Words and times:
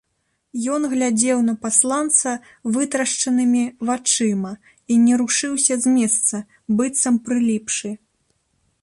Ён 0.77 0.81
глядзеў 0.93 1.41
на 1.49 1.53
пасланца 1.65 2.31
вытрашчанымі 2.79 3.63
вачыма 3.91 4.53
і 4.95 5.01
не 5.05 5.13
рушыўся 5.23 5.73
з 5.87 5.97
месца, 5.99 6.35
быццам 6.77 7.15
прыліпшы. 7.29 7.89